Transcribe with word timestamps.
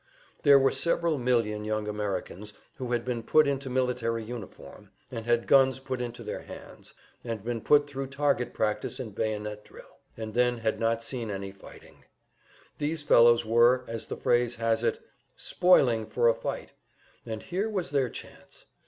There 0.41 0.57
were 0.57 0.71
several 0.71 1.19
million 1.19 1.63
young 1.63 1.87
Americans 1.87 2.53
who 2.77 2.91
had 2.91 3.05
been 3.05 3.21
put 3.21 3.45
into 3.47 3.69
military 3.69 4.23
uniform, 4.23 4.89
and 5.11 5.27
had 5.27 5.45
guns 5.45 5.79
put 5.79 6.01
into 6.01 6.23
their 6.23 6.39
hands, 6.41 6.95
and 7.23 7.43
been 7.43 7.61
put 7.61 7.85
thru 7.85 8.07
target 8.07 8.51
practice 8.51 8.99
and 8.99 9.13
bayonet 9.13 9.63
drill, 9.63 9.97
and 10.17 10.33
then 10.33 10.57
had 10.57 10.79
not 10.79 11.03
seen 11.03 11.29
any 11.29 11.51
fighting. 11.51 12.03
These 12.79 13.03
fellows 13.03 13.45
were, 13.45 13.85
as 13.87 14.07
the 14.07 14.17
phrase 14.17 14.55
has 14.55 14.81
it, 14.81 14.99
"spoiling 15.37 16.07
for 16.07 16.27
a 16.27 16.33
fight;" 16.33 16.71
and 17.23 17.43
here 17.43 17.69
was 17.69 17.91
their 17.91 18.09
chance. 18.09 18.65